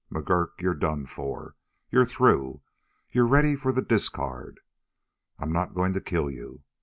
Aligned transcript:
McGurk, 0.11 0.59
you're 0.61 0.73
done 0.73 1.05
for. 1.05 1.55
You're 1.91 2.07
through. 2.07 2.63
You're 3.11 3.27
ready 3.27 3.55
for 3.55 3.71
the 3.71 3.83
discard. 3.83 4.59
I'm 5.37 5.51
not 5.53 5.75
going 5.75 5.93
to 5.93 6.01
kill 6.01 6.31
you. 6.31 6.63